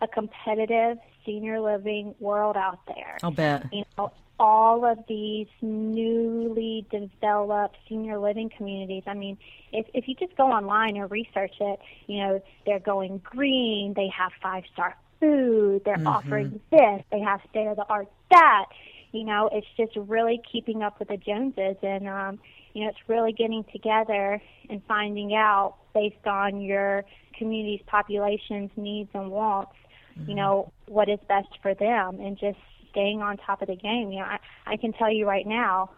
[0.00, 3.18] a competitive senior living world out there.
[3.22, 3.64] I'll bet.
[3.72, 9.02] You know, all of these newly developed senior living communities.
[9.06, 9.36] I mean,
[9.72, 14.08] if if you just go online and research it, you know, they're going green, they
[14.16, 16.06] have five star food, they're mm-hmm.
[16.06, 18.66] offering this, they have state of the art that
[19.12, 22.38] you know, it's just really keeping up with the Joneses, and um,
[22.74, 27.04] you know, it's really getting together and finding out based on your
[27.36, 29.72] community's population's needs and wants,
[30.18, 30.30] mm-hmm.
[30.30, 32.58] you know, what is best for them, and just
[32.90, 34.12] staying on top of the game.
[34.12, 35.90] You know, I, I can tell you right now,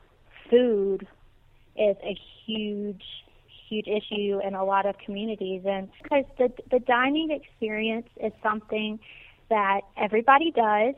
[0.48, 1.06] food
[1.76, 3.02] is a huge
[3.68, 8.98] huge issue in a lot of communities and because the the dining experience is something
[9.48, 10.96] that everybody does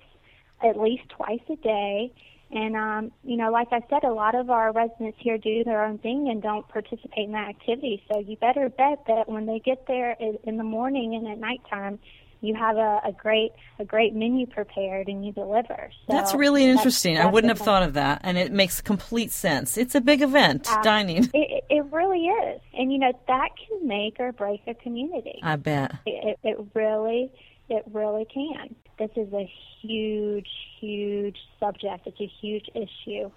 [0.63, 2.13] at least twice a day.
[2.51, 5.85] And, um, you know, like I said, a lot of our residents here do their
[5.85, 8.03] own thing and don't participate in that activity.
[8.13, 11.99] So you better bet that when they get there in the morning and at nighttime,
[12.43, 15.91] you have a, a great a great menu prepared and you deliver.
[16.07, 17.15] So that's really interesting.
[17.15, 19.79] that's I wouldn't have thought of that, and it makes complete sense.
[19.79, 21.31] It's a big event, Uh, dining.
[21.33, 25.39] It, it really is, and you know that can make or break a community.
[25.43, 25.93] I bet.
[26.05, 27.33] It, it really,
[27.77, 28.75] it really can.
[28.99, 30.49] This is a huge,
[30.81, 32.07] huge subject.
[32.07, 33.31] It's a huge issue.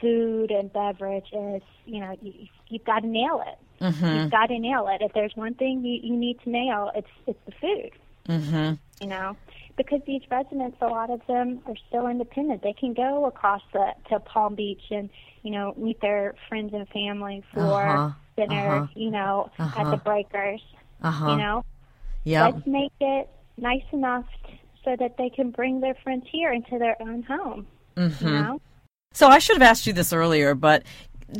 [0.00, 2.32] Food and beverage is, you know, you,
[2.68, 3.58] you've got to nail it.
[3.84, 4.06] Mm-hmm.
[4.16, 5.00] You've got to nail it.
[5.02, 7.90] If there's one thing you, you need to nail, it's it's the food.
[8.28, 8.74] Mm-hmm.
[9.02, 9.36] You know,
[9.76, 12.62] because these residents, a lot of them are still independent.
[12.62, 15.08] They can go across the to Palm Beach and
[15.42, 18.10] you know meet their friends and family for Uh-huh.
[18.36, 18.76] dinner.
[18.76, 18.86] Uh-huh.
[18.94, 19.90] You know, at Uh-huh.
[19.92, 20.62] the breakers.
[21.02, 21.30] Uh huh.
[21.32, 21.64] You know,
[22.24, 22.54] Yep.
[22.54, 26.78] let's make it nice enough t- so that they can bring their friends here into
[26.78, 27.66] their own home.
[27.96, 28.26] Mm-hmm.
[28.26, 28.60] You know,
[29.12, 30.82] So I should have asked you this earlier, but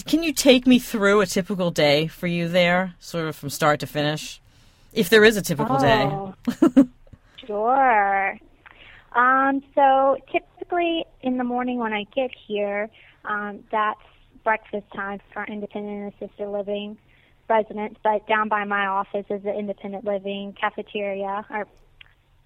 [0.07, 3.81] can you take me through a typical day for you there, sort of from start
[3.81, 4.41] to finish?
[4.93, 6.05] If there is a typical day.
[6.05, 6.35] Oh,
[7.47, 8.39] sure.
[9.15, 12.89] Um, so typically in the morning when I get here,
[13.25, 14.01] um, that's
[14.45, 16.97] breakfast time for independent and assisted living
[17.49, 17.99] residents.
[18.03, 21.67] But down by my office is the independent living cafeteria, or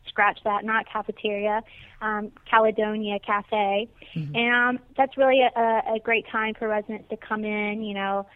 [0.09, 1.62] scratch that, not cafeteria,
[2.01, 7.45] um, Caledonia Cafe, and um, that's really a, a great time for residents to come
[7.45, 7.83] in.
[7.83, 8.27] You know,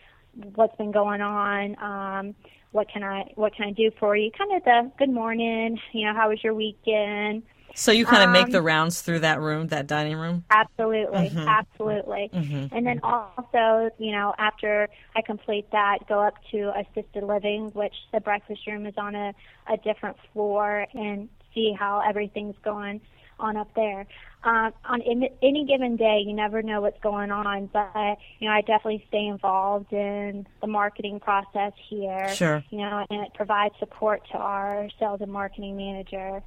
[0.54, 1.76] what's been going on.
[1.82, 2.34] Um,
[2.72, 4.30] what can I what can I do for you?
[4.30, 5.78] Kind of the good morning.
[5.92, 7.42] You know, how was your weekend?
[7.74, 10.44] So you kind of make Um, the rounds through that room, that dining room?
[10.50, 12.28] Absolutely, absolutely.
[12.32, 17.94] And then also, you know, after I complete that, go up to assisted living, which
[18.12, 19.32] the breakfast room is on a,
[19.68, 23.00] a different floor, and see how everything's going
[23.38, 24.06] on up there.
[24.42, 28.54] Um, on in, any given day, you never know what's going on, but you know,
[28.54, 32.28] I definitely stay involved in the marketing process here.
[32.34, 32.64] Sure.
[32.70, 36.42] You know, and it provides support to our sales and marketing manager.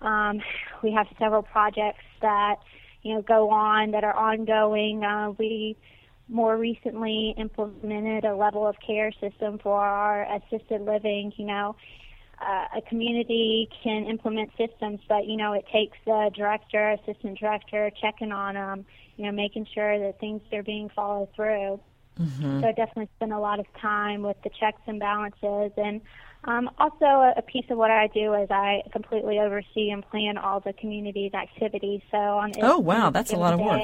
[0.00, 0.40] Um,
[0.82, 2.56] we have several projects that
[3.02, 5.04] you know go on that are ongoing.
[5.04, 5.76] Uh, we
[6.28, 11.30] more recently implemented a level of care system for our assisted living.
[11.36, 11.76] You know,
[12.40, 17.90] uh, a community can implement systems, but you know it takes the director, assistant director
[18.00, 18.84] checking on them.
[19.16, 21.80] You know, making sure that things are being followed through.
[22.60, 26.00] So I definitely spend a lot of time with the checks and balances, and
[26.44, 30.36] um, also a, a piece of what I do is I completely oversee and plan
[30.36, 32.00] all the community's activities.
[32.10, 33.80] So on Oh, wow, that's a lot of work.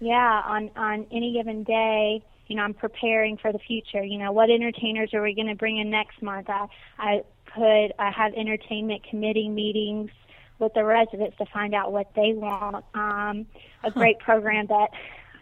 [0.00, 4.02] Yeah, on on any given day, you know, I'm preparing for the future.
[4.02, 6.50] You know, what entertainers are we going to bring in next month?
[6.50, 6.66] I
[6.98, 7.22] I
[7.54, 10.10] put I have entertainment committee meetings
[10.58, 12.84] with the residents to find out what they want.
[12.94, 13.46] Um,
[13.84, 14.88] a great program that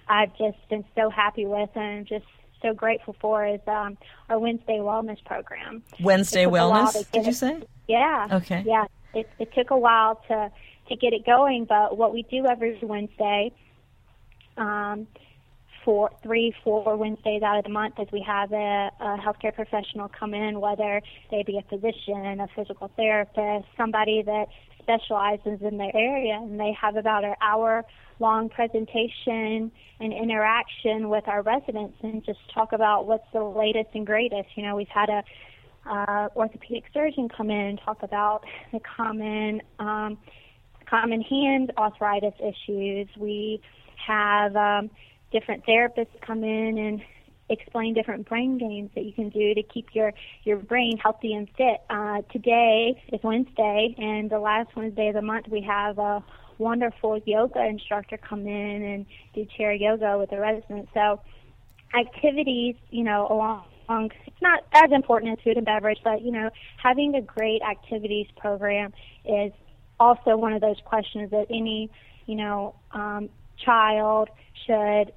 [0.06, 2.26] I've just been so happy with and just
[2.60, 3.96] so grateful for is um,
[4.28, 5.82] our Wednesday wellness program.
[6.00, 7.62] Wednesday It took a while wellness, did you it- say?
[7.88, 8.28] Yeah.
[8.32, 8.64] Okay.
[8.66, 8.84] Yeah.
[9.14, 10.52] It, it took a while to
[10.90, 13.50] to get it going, but what we do every Wednesday,
[14.58, 15.06] um,
[15.84, 20.08] for three, four Wednesdays out of the month, as we have a, a healthcare professional
[20.08, 24.46] come in, whether they be a physician, a physical therapist, somebody that
[24.82, 27.84] specializes in their area, and they have about an hour
[28.20, 34.06] long presentation and interaction with our residents and just talk about what's the latest and
[34.06, 34.48] greatest.
[34.56, 35.22] You know, we've had a
[35.88, 40.18] uh, orthopedic surgeon come in and talk about the common um,
[40.88, 43.08] common hand arthritis issues.
[43.16, 43.60] We
[44.06, 44.90] have um,
[45.32, 47.02] different therapists come in and
[47.50, 50.12] explain different brain games that you can do to keep your
[50.44, 51.80] your brain healthy and fit.
[51.88, 56.22] Uh, today is Wednesday, and the last Wednesday of the month we have a
[56.58, 60.90] wonderful yoga instructor come in and do chair yoga with the residents.
[60.92, 61.20] So
[61.98, 63.64] activities, you know, along
[64.26, 66.50] it's not as important as food and beverage, but you know,
[66.82, 68.92] having a great activities program
[69.24, 69.52] is
[69.98, 71.90] also one of those questions that any,
[72.26, 73.30] you know, um,
[73.64, 74.28] child
[74.66, 75.12] should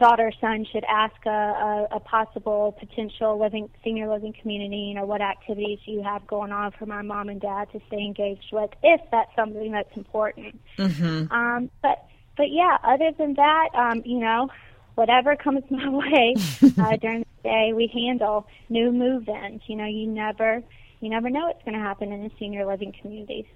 [0.00, 5.04] daughter son should ask a, a, a possible potential living senior living community you know
[5.04, 8.70] what activities you have going on for my mom and dad to stay engaged with
[8.82, 11.32] if that's something that's important Mm-hmm.
[11.32, 14.48] um, but but yeah, other than that, um, you know,
[14.94, 16.34] whatever comes my way
[16.78, 19.60] uh, during the day, we handle new move-ins.
[19.66, 20.62] You know, you never
[21.00, 23.46] you never know what's going to happen in the senior living communities.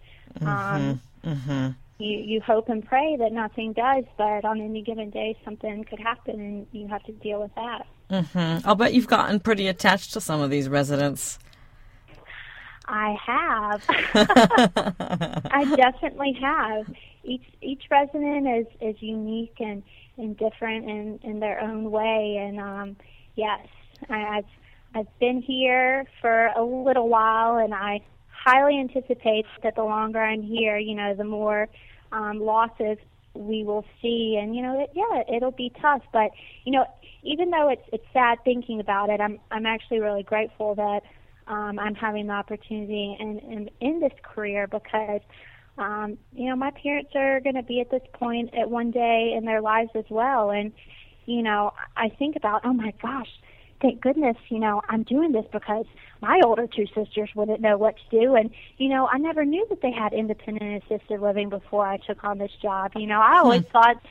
[0.42, 1.70] Um, Mm-hmm.
[1.98, 6.00] You you hope and pray that nothing does, but on any given day, something could
[6.00, 7.86] happen, and you have to deal with that.
[8.10, 8.68] Mm-hmm.
[8.68, 11.38] I'll bet you've gotten pretty attached to some of these residents.
[12.86, 13.82] I have.
[15.50, 16.86] I definitely have.
[17.22, 19.82] Each each resident is is unique and
[20.18, 22.36] and different in in their own way.
[22.40, 22.96] And um,
[23.36, 23.66] yes,
[24.10, 24.44] I, I've
[24.94, 28.00] I've been here for a little while, and I
[28.44, 31.68] highly anticipate that the longer I'm here, you know, the more
[32.12, 32.98] um, losses
[33.34, 36.02] we will see, and you know, it, yeah, it'll be tough.
[36.12, 36.30] But
[36.64, 36.86] you know,
[37.22, 41.00] even though it's it's sad thinking about it, I'm I'm actually really grateful that
[41.46, 45.20] um, I'm having the opportunity in, in in this career because
[45.78, 49.34] um, you know my parents are going to be at this point at one day
[49.36, 50.72] in their lives as well, and
[51.26, 53.28] you know, I think about, oh my gosh,
[53.80, 55.86] thank goodness, you know, I'm doing this because
[56.24, 58.34] my older two sisters wouldn't know what to do.
[58.34, 62.24] And, you know, I never knew that they had independent assisted living before I took
[62.24, 62.92] on this job.
[62.96, 63.70] You know, I always hmm.
[63.70, 64.02] thought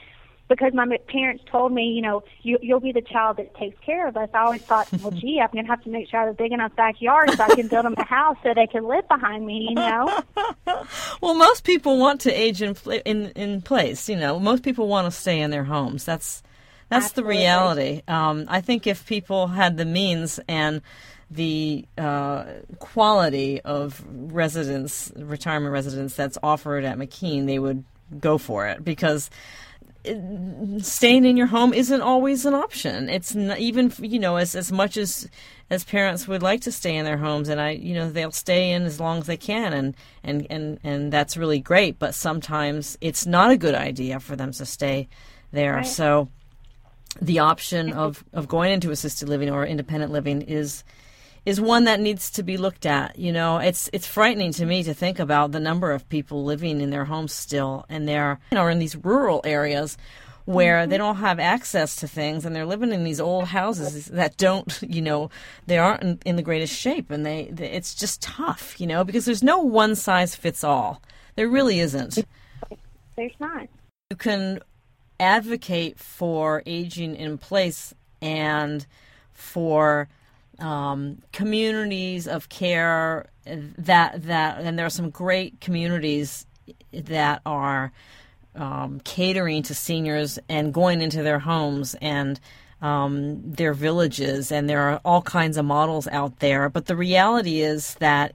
[0.47, 4.07] because my parents told me, you know, you, you'll be the child that takes care
[4.07, 4.30] of us.
[4.34, 6.38] I always thought, well, gee, I'm going to have to make sure I have a
[6.38, 9.45] big enough backyard so I can build them a house so they can live behind
[9.45, 10.24] me, you know.
[11.22, 14.07] well, most people want to age in in in place.
[14.07, 16.03] You know, most people want to stay in their homes.
[16.05, 16.43] That's
[16.89, 17.34] that's Absolutely.
[17.34, 18.01] the reality.
[18.07, 20.82] Um, I think if people had the means and
[21.32, 22.45] the uh,
[22.80, 27.84] quality of residence, retirement residence that's offered at McKeen, they would
[28.19, 29.30] go for it because
[30.80, 33.09] staying in your home isn't always an option.
[33.09, 35.30] It's not even you know as as much as
[35.69, 38.71] as parents would like to stay in their homes, and I you know they'll stay
[38.71, 41.99] in as long as they can, and and and and that's really great.
[41.99, 45.07] But sometimes it's not a good idea for them to stay
[45.51, 45.76] there.
[45.76, 45.88] Right.
[45.88, 46.28] So
[47.21, 50.84] the option of, of going into assisted living or independent living is
[51.46, 53.18] is one that needs to be looked at.
[53.18, 56.82] You know, it's it's frightening to me to think about the number of people living
[56.82, 59.98] in their homes still, and they're you know in these rural areas
[60.46, 60.89] where mm-hmm.
[60.89, 64.80] they don't have access to things, and they're living in these old houses that don't,
[64.82, 65.30] you know,
[65.68, 69.04] they aren't in, in the greatest shape, and they, they it's just tough, you know,
[69.04, 71.02] because there's no one size fits all.
[71.36, 72.20] There really isn't.
[73.16, 73.68] There's not.
[74.10, 74.60] You can
[75.20, 78.86] advocate for aging in place and
[79.32, 80.08] for
[80.60, 86.45] um, communities of care that that and there are some great communities
[86.91, 87.91] that are
[88.56, 92.39] um, catering to seniors and going into their homes and
[92.82, 97.62] um, their villages and there are all kinds of models out there but the reality
[97.62, 98.34] is that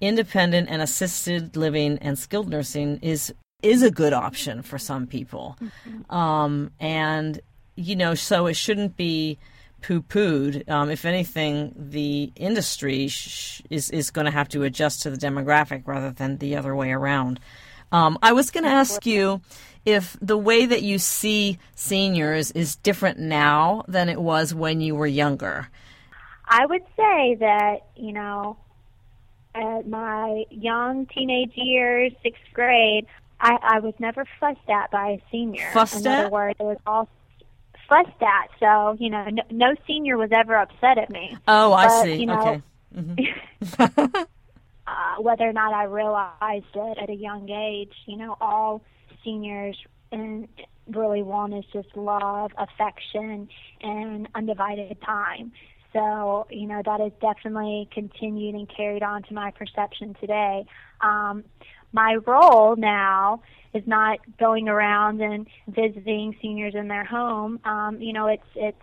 [0.00, 3.32] independent and assisted living and skilled nursing is
[3.64, 5.56] is a good option for some people.
[5.60, 6.14] Mm-hmm.
[6.14, 7.40] Um, and,
[7.76, 9.38] you know, so it shouldn't be
[9.84, 10.68] poo pooed.
[10.68, 15.16] Um, if anything, the industry sh- is, is going to have to adjust to the
[15.16, 17.38] demographic rather than the other way around.
[17.92, 19.42] Um, I was going to ask you
[19.84, 24.94] if the way that you see seniors is different now than it was when you
[24.94, 25.68] were younger.
[26.46, 28.56] I would say that, you know,
[29.54, 33.06] at my young teenage years, sixth grade,
[33.38, 35.68] I, I was never fussed at by a senior.
[35.74, 37.08] Fussed In other words, it was all
[37.88, 38.48] fussed at.
[38.60, 41.36] So you know, no, no senior was ever upset at me.
[41.48, 42.14] Oh, I but, see.
[42.16, 42.62] You know, okay.
[42.96, 44.16] Mm-hmm.
[44.86, 48.82] uh, whether or not I realized it at a young age, you know, all
[49.24, 49.76] seniors
[50.12, 50.48] and
[50.86, 53.48] really want is just love, affection,
[53.80, 55.52] and undivided time.
[55.92, 60.66] So, you know, that has definitely continued and carried on to my perception today.
[61.00, 61.44] Um,
[61.94, 63.40] my role now
[63.72, 67.60] is not going around and visiting seniors in their home.
[67.64, 68.76] Um, you know, it's it's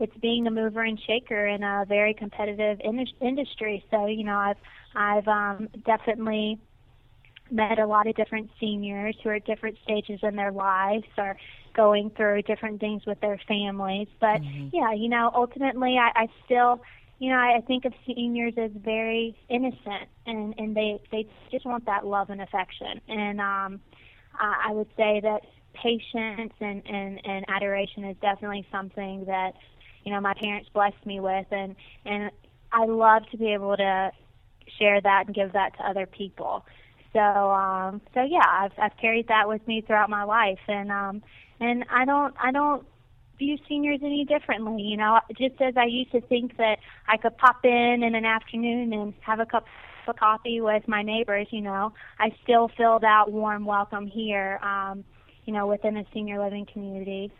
[0.00, 3.84] it's being a mover and shaker in a very competitive in- industry.
[3.90, 4.56] So, you know, I've
[4.94, 6.58] I've um, definitely
[7.52, 11.36] met a lot of different seniors who are at different stages in their lives or
[11.74, 14.08] going through different things with their families.
[14.20, 14.68] But mm-hmm.
[14.72, 16.80] yeah, you know, ultimately, I, I still
[17.20, 21.84] you know, I, think of seniors as very innocent, and and they they just want
[21.84, 22.98] that love and affection.
[23.08, 23.80] And um,
[24.34, 25.42] I, I would say that
[25.74, 29.52] patience and and and adoration is definitely something that
[30.02, 32.30] you know my parents blessed me with, and and
[32.72, 34.10] I love to be able to
[34.78, 36.64] share that and give that to other people.
[37.12, 41.22] So um, so yeah, I've I've carried that with me throughout my life, and um,
[41.60, 42.86] and I don't I don't
[43.40, 44.82] view seniors any differently.
[44.82, 46.76] You know, just as I used to think that
[47.08, 49.64] I could pop in in an afternoon and have a cup
[50.06, 55.02] of coffee with my neighbors, you know, I still feel that warm welcome here, um,
[55.44, 57.32] you know, within a senior living community.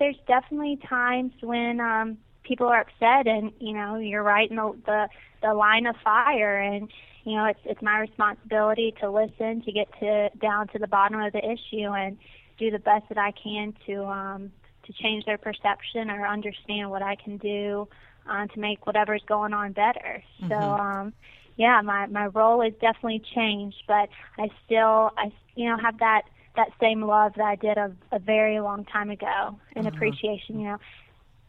[0.00, 4.72] There's definitely times when um, people are upset, and you know, you're right in the,
[4.86, 5.08] the
[5.42, 6.90] the line of fire, and
[7.24, 11.20] you know, it's it's my responsibility to listen, to get to down to the bottom
[11.20, 12.16] of the issue, and
[12.58, 14.52] do the best that I can to um,
[14.86, 17.88] to change their perception or understand what I can do
[18.28, 20.22] uh, to make whatever's going on better.
[20.40, 20.48] Mm-hmm.
[20.48, 21.12] So, um,
[21.56, 24.08] yeah, my my role has definitely changed, but
[24.38, 26.22] I still I you know have that
[26.56, 29.94] that same love that I did a, a very long time ago and uh-huh.
[29.94, 30.60] appreciation.
[30.60, 30.78] You know,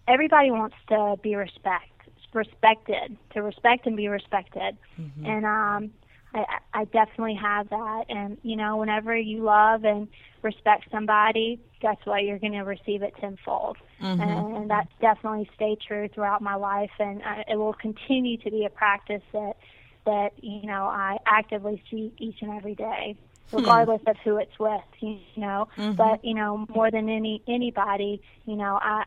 [0.08, 1.90] everybody wants to be respect
[2.34, 5.26] respected to respect and be respected, mm-hmm.
[5.26, 5.92] and um,
[6.36, 8.06] I, I definitely have that.
[8.10, 10.08] And, you know, whenever you love and
[10.42, 12.24] respect somebody, guess what?
[12.24, 13.78] You're going to receive it tenfold.
[14.02, 14.22] Mm-hmm.
[14.22, 16.92] And, and that's definitely stayed true throughout my life.
[17.00, 19.54] And I, it will continue to be a practice that,
[20.06, 23.18] that, you know, I actively seek each and every day.
[23.52, 23.58] Hmm.
[23.58, 24.10] regardless hmm.
[24.10, 25.68] of who it's with, you know.
[25.78, 25.94] Mm-hmm.
[25.94, 29.04] But you know, more than any anybody, you know, I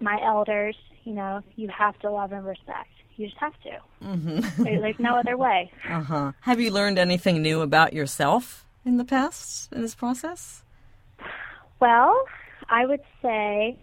[0.00, 2.88] my elders, you know, you have to love and respect.
[3.16, 3.78] You just have to.
[4.04, 4.62] Mm-hmm.
[4.64, 5.70] There's no other way.
[5.88, 6.32] Uh huh.
[6.40, 10.62] Have you learned anything new about yourself in the past in this process?
[11.80, 12.24] Well,
[12.68, 13.78] I would say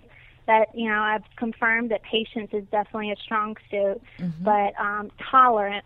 [0.48, 4.44] that you know I've confirmed that patience is definitely a strong suit, mm-hmm.
[4.44, 5.86] but um, tolerance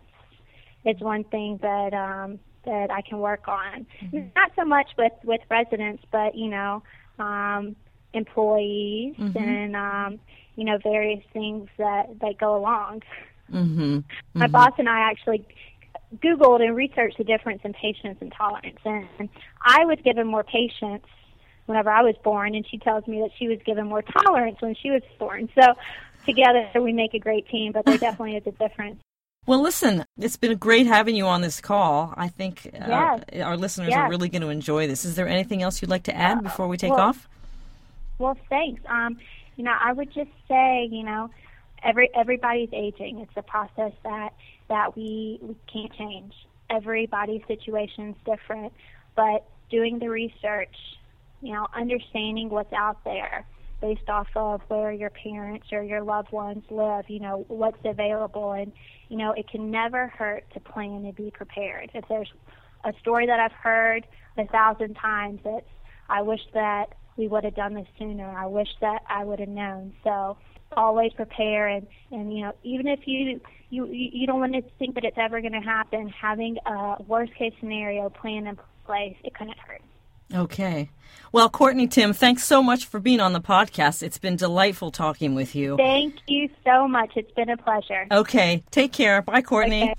[0.84, 3.86] is one thing that um, that I can work on.
[4.02, 4.28] Mm-hmm.
[4.36, 6.82] Not so much with with residents, but you know,
[7.18, 7.76] um,
[8.12, 9.38] employees mm-hmm.
[9.38, 10.20] and um,
[10.56, 13.02] you know various things that that go along.
[13.52, 14.00] Mm-hmm.
[14.34, 14.52] My mm-hmm.
[14.52, 15.46] boss and I actually
[16.16, 19.28] Googled and researched the difference in patience and tolerance, and
[19.62, 21.04] I was given more patience
[21.66, 24.74] whenever I was born, and she tells me that she was given more tolerance when
[24.74, 25.50] she was born.
[25.54, 25.74] So
[26.24, 29.00] together we make a great team, but there definitely is a difference.
[29.46, 32.12] Well, listen, it's been great having you on this call.
[32.16, 33.24] I think uh, yes.
[33.34, 33.98] our, our, listeners yes.
[33.98, 35.06] are really going to enjoy this.
[35.06, 37.28] Is there anything else you'd like to add uh, before we take well, off?
[38.18, 38.82] Well, thanks.
[38.86, 39.16] Um,
[39.56, 41.30] you know, I would just say, you know,
[41.82, 43.20] every everybody's aging.
[43.20, 44.30] It's a process that
[44.68, 46.34] that we we can't change.
[46.70, 48.72] Everybody's situation is different,
[49.16, 50.74] but doing the research,
[51.40, 53.46] you know, understanding what's out there
[53.80, 58.52] based off of where your parents or your loved ones live, you know, what's available
[58.52, 58.72] and
[59.08, 61.90] you know, it can never hurt to plan and be prepared.
[61.94, 62.30] If there's
[62.84, 64.06] a story that I've heard
[64.36, 65.66] a thousand times, it's
[66.08, 68.28] I wish that we would have done this sooner.
[68.28, 69.92] I wish that I would have known.
[70.04, 70.38] So
[70.76, 73.40] always prepare and and you know even if you
[73.70, 77.34] you you don't want to think that it's ever going to happen having a worst
[77.34, 79.82] case scenario plan in place it couldn't hurt
[80.34, 80.90] Okay.
[81.32, 84.02] Well, Courtney Timm, thanks so much for being on the podcast.
[84.02, 85.76] It's been delightful talking with you.
[85.76, 87.12] Thank you so much.
[87.16, 88.06] It's been a pleasure.
[88.10, 88.62] Okay.
[88.70, 89.22] Take care.
[89.22, 89.84] Bye, Courtney.
[89.84, 89.94] Okay.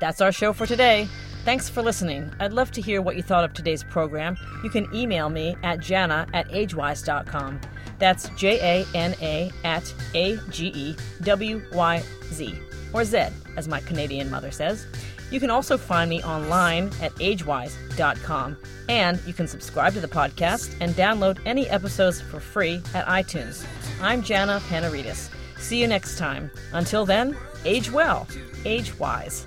[0.00, 1.08] That's our show for today.
[1.44, 2.30] Thanks for listening.
[2.38, 4.36] I'd love to hear what you thought of today's program.
[4.62, 7.60] You can email me at jana at agewyz.com.
[7.98, 12.54] That's J A N A at A G E W Y Z,
[12.92, 14.86] or Z, as my Canadian mother says.
[15.30, 18.56] You can also find me online at agewyz.com,
[18.88, 23.64] and you can subscribe to the podcast and download any episodes for free at iTunes.
[24.02, 25.30] I'm Jana Panarites.
[25.58, 26.50] See you next time.
[26.72, 28.26] Until then, age well,
[28.64, 29.46] age wise.